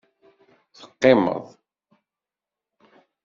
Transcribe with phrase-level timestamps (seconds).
[0.77, 1.43] Teqqimeḍ.